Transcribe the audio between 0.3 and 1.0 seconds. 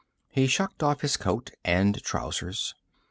He shucked